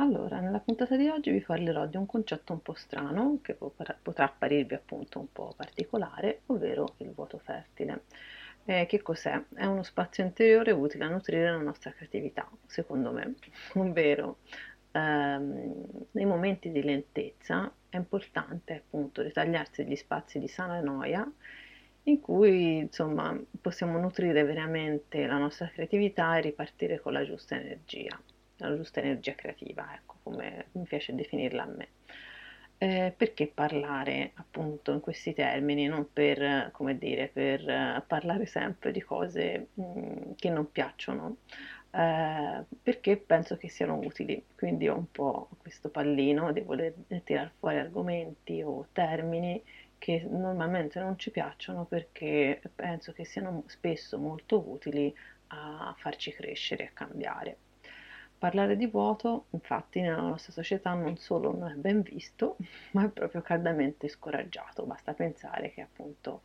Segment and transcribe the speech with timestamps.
[0.00, 4.24] Allora, nella puntata di oggi vi parlerò di un concetto un po' strano, che potrà
[4.24, 8.04] apparirvi appunto un po' particolare, ovvero il vuoto fertile.
[8.64, 9.42] Eh, che cos'è?
[9.52, 13.34] È uno spazio interiore utile a nutrire la nostra creatività, secondo me,
[13.74, 14.38] ovvero
[14.92, 21.28] ehm, nei momenti di lentezza è importante appunto ritagliarsi degli spazi di sana noia
[22.04, 28.16] in cui insomma possiamo nutrire veramente la nostra creatività e ripartire con la giusta energia
[28.58, 31.88] la giusta energia creativa, ecco come mi piace definirla a me.
[32.80, 38.92] Eh, perché parlare appunto in questi termini, non per, come dire, per uh, parlare sempre
[38.92, 41.38] di cose mh, mm, che non piacciono,
[41.90, 47.52] eh, perché penso che siano utili, quindi ho un po' questo pallino di voler tirare
[47.58, 49.62] fuori argomenti o termini
[49.98, 55.12] che normalmente non ci piacciono perché penso che siano spesso molto utili
[55.48, 57.56] a farci crescere, a cambiare.
[58.38, 62.56] Parlare di vuoto, infatti, nella nostra società non solo non è ben visto,
[62.92, 64.84] ma è proprio caldamente scoraggiato.
[64.86, 66.42] Basta pensare che appunto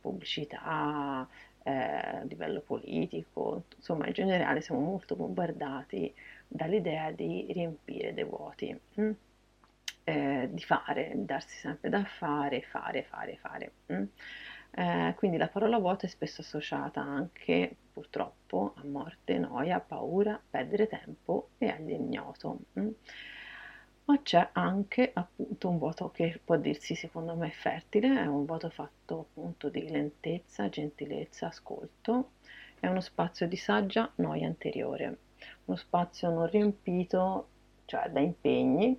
[0.00, 1.28] pubblicità,
[1.64, 6.12] eh, a livello politico, insomma in generale siamo molto bombardati
[6.48, 9.10] dall'idea di riempire dei vuoti, hm?
[10.04, 13.72] eh, di fare, di darsi sempre da fare, fare, fare, fare.
[13.86, 14.04] Hm?
[14.74, 20.86] Eh, quindi la parola vuoto è spesso associata anche purtroppo a morte, noia, paura, perdere
[20.86, 22.58] tempo e all'ignoto.
[22.78, 22.88] Mm?
[24.04, 28.68] Ma c'è anche appunto un vuoto che può dirsi secondo me fertile, è un vuoto
[28.70, 32.32] fatto appunto di lentezza, gentilezza, ascolto,
[32.80, 35.18] è uno spazio di saggia noia anteriore,
[35.66, 37.48] uno spazio non riempito,
[37.84, 38.98] cioè da impegni,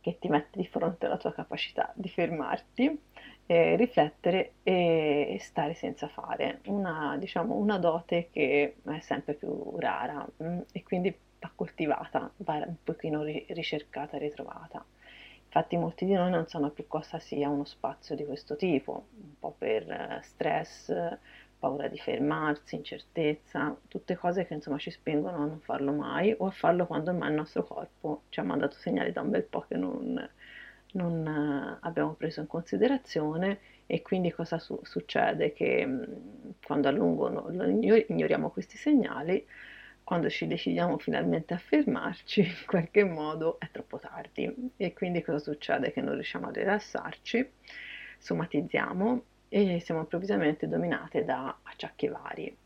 [0.00, 3.00] che ti mette di fronte alla tua capacità di fermarti
[3.46, 10.26] eh, riflettere e stare senza fare, una, diciamo, una dote che è sempre più rara
[10.36, 14.84] mh, mm, e quindi va coltivata, va un pochino ri- ricercata, ritrovata.
[15.44, 19.38] Infatti molti di noi non sanno più cosa sia uno spazio di questo tipo, un
[19.38, 20.92] po' per eh, stress,
[21.58, 26.46] paura di fermarsi, incertezza, tutte cose che insomma ci spingono a non farlo mai o
[26.46, 29.64] a farlo quando mai il nostro corpo ci ha mandato segnali da un bel po'
[29.66, 30.28] che non,
[30.94, 35.52] non eh, abbiamo preso in considerazione e quindi cosa su- succede?
[35.52, 36.02] Che mm,
[36.64, 37.48] quando a lungo no,
[38.08, 39.46] ignoriamo questi segnali,
[40.02, 45.38] quando ci decidiamo finalmente a fermarci, in qualche modo è troppo tardi e quindi cosa
[45.38, 45.92] succede?
[45.92, 47.50] Che non riusciamo a rilassarci,
[48.18, 52.56] somatizziamo e siamo improvvisamente dominate da acciacchi vari.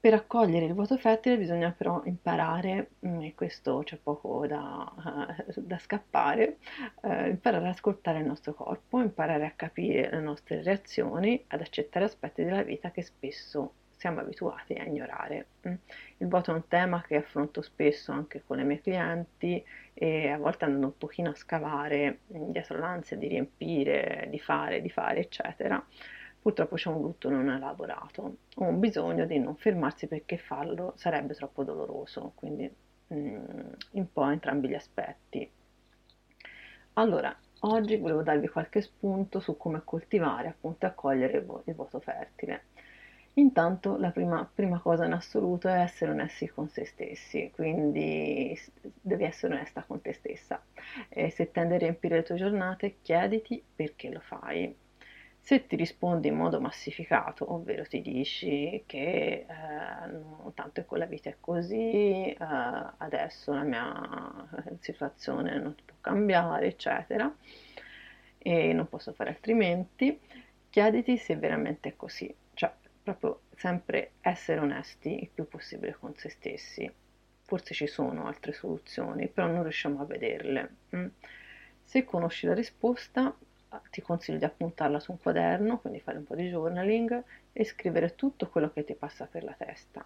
[0.00, 4.90] Per accogliere il vuoto fertile bisogna però imparare, mm, e questo c'è poco da,
[5.56, 6.56] da scappare,
[7.02, 12.06] eh, imparare ad ascoltare il nostro corpo, imparare a capire le nostre reazioni, ad accettare
[12.06, 15.48] aspetti della vita che spesso siamo abituati a ignorare.
[15.68, 15.74] Mm.
[16.16, 19.62] Il vuoto è un tema che affronto spesso anche con le mie clienti
[19.92, 24.88] e a volte andando un pochino a scavare dietro l'ansia di riempire, di fare, di
[24.88, 25.84] fare, eccetera
[26.42, 31.34] Purtroppo c'è un lutto non elaborato o un bisogno di non fermarsi perché farlo sarebbe
[31.34, 32.70] troppo doloroso, quindi
[33.12, 33.38] mm,
[33.92, 35.50] un po' entrambi gli aspetti.
[36.94, 41.74] Allora, oggi volevo darvi qualche spunto su come coltivare appunto e accogliere il, vo- il
[41.74, 42.64] voto fertile.
[43.34, 49.24] Intanto la prima, prima, cosa in assoluto è essere onesti con se stessi, quindi devi
[49.24, 50.62] essere onesta con te stessa.
[51.08, 54.74] E se tendi a riempire le tue giornate, chiediti perché lo fai
[55.40, 61.06] se ti rispondi in modo massificato, ovvero ti dici che eh, no, tanto con la
[61.06, 64.48] vita è così, eh, adesso la mia
[64.80, 67.34] situazione non può cambiare, eccetera,
[68.38, 70.18] e non posso fare altrimenti,
[70.68, 72.72] chiediti se veramente è così, cioè
[73.02, 76.90] proprio sempre essere onesti il più possibile con se stessi.
[77.42, 80.76] Forse ci sono altre soluzioni, però non riusciamo a vederle.
[80.94, 81.06] Mm?
[81.82, 83.36] Se conosci la risposta,
[83.90, 88.14] ti consiglio di appuntarla su un quaderno, quindi fare un po' di journaling e scrivere
[88.14, 90.04] tutto quello che ti passa per la testa.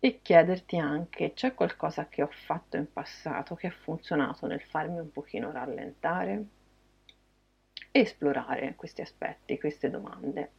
[0.00, 4.98] E chiederti anche, c'è qualcosa che ho fatto in passato che ha funzionato nel farmi
[4.98, 6.44] un pochino rallentare?
[7.90, 10.52] E esplorare questi aspetti, queste domande.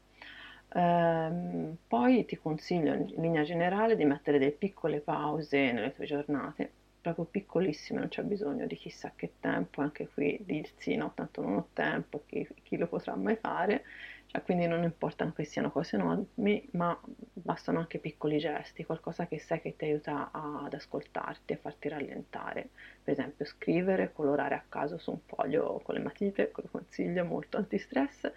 [0.74, 6.72] Ehm, poi ti consiglio in linea generale di mettere delle piccole pause nelle tue giornate,
[7.01, 11.56] proprio piccolissime, non c'è bisogno di chissà che tempo, anche qui dirsi no, tanto non
[11.56, 13.84] ho tempo, chi, chi lo potrà mai fare,
[14.28, 16.98] cioè, quindi non importa che siano cose enormi, ma
[17.34, 22.69] bastano anche piccoli gesti, qualcosa che sai che ti aiuta ad ascoltarti, a farti rallentare.
[23.04, 27.57] Per esempio scrivere, colorare a caso su un foglio con le matite, che consiglio, molto
[27.57, 28.31] antistress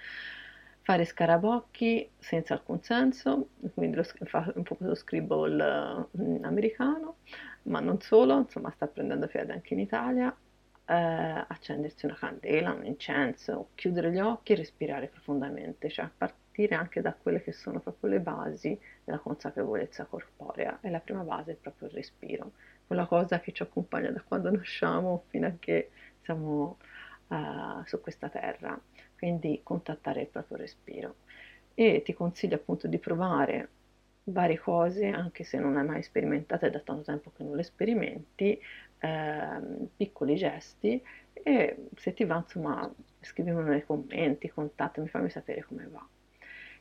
[0.83, 7.17] fare scarabocchi senza alcun senso, quindi lo, fa un po' lo scribble uh, americano,
[7.65, 10.37] ma non solo, insomma sta prendendo piede anche in Italia,
[10.85, 17.01] eh, accendersi una candela, un incenso, chiudere gli occhi e respirare profondamente, cioè partire anche
[17.01, 20.79] da quelle che sono proprio le basi della consapevolezza corporea.
[20.81, 22.53] E la prima base è proprio il respiro,
[22.87, 25.91] quella cosa che ci accompagna da quando nasciamo fino a che
[26.23, 26.79] siamo
[27.29, 28.79] uh, su questa terra
[29.23, 31.15] quindi contattare il proprio respiro.
[31.75, 33.69] E ti consiglio appunto di provare
[34.25, 37.63] varie cose, anche se non hai mai sperimentato, è da tanto tempo che non le
[37.63, 38.61] sperimenti,
[38.99, 41.01] ehm, piccoli gesti
[41.35, 46.05] e se ti va insomma scrivimelo nei commenti, contattami, fammi sapere come va.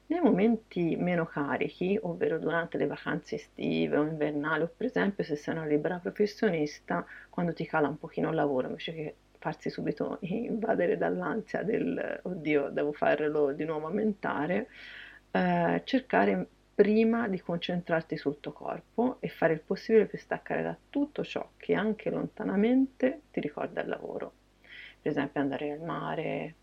[0.07, 5.35] Nei momenti meno carichi, ovvero durante le vacanze estive o invernali, o per esempio se
[5.35, 10.19] sei una libera professionista, quando ti cala un pochino il lavoro, invece che farsi subito
[10.21, 14.67] invadere dall'ansia del oddio, devo farlo di nuovo aumentare,
[15.31, 20.77] eh, cercare prima di concentrarti sul tuo corpo e fare il possibile per staccare da
[20.89, 24.33] tutto ciò che anche lontanamente ti ricorda il lavoro.
[25.01, 26.55] Per esempio andare al mare,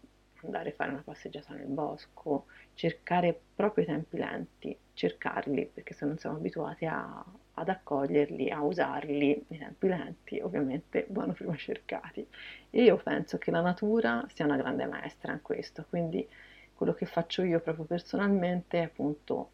[0.45, 6.07] andare a fare una passeggiata nel bosco, cercare proprio i tempi lenti, cercarli perché se
[6.07, 7.25] non siamo abituati a,
[7.59, 12.27] ad accoglierli, a usarli nei tempi lenti, ovviamente vanno prima cercati.
[12.71, 16.27] E io penso che la natura sia una grande maestra in questo, quindi
[16.75, 19.51] quello che faccio io proprio personalmente è appunto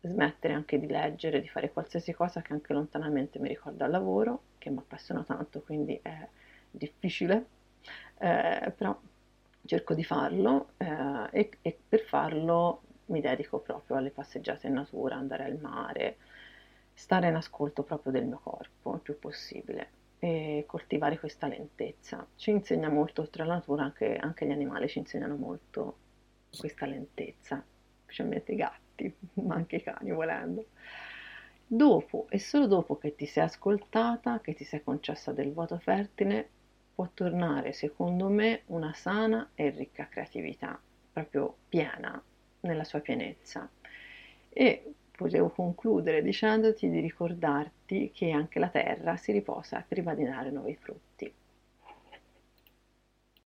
[0.00, 4.42] smettere anche di leggere, di fare qualsiasi cosa che anche lontanamente mi ricorda il lavoro,
[4.58, 6.28] che mi appassiona tanto, quindi è
[6.70, 7.46] difficile,
[8.18, 8.98] eh, però
[9.64, 15.16] cerco di farlo eh, e, e per farlo mi dedico proprio alle passeggiate in natura,
[15.16, 16.16] andare al mare,
[16.98, 22.26] stare in ascolto proprio del mio corpo il più possibile e coltivare questa lentezza.
[22.34, 25.96] Ci insegna molto, oltre alla natura, anche, anche gli animali ci insegnano molto
[26.58, 27.64] questa lentezza,
[28.02, 30.66] specialmente i gatti, ma anche i cani volendo.
[31.64, 36.48] Dopo e solo dopo che ti sei ascoltata, che ti sei concessa del vuoto fertile,
[36.96, 40.80] può tornare, secondo me, una sana e ricca creatività,
[41.12, 42.20] proprio piena,
[42.62, 43.70] nella sua pienezza.
[44.48, 50.52] E potevo concludere dicendoti di ricordarti che anche la terra si riposa prima di dare
[50.52, 51.34] nuovi frutti.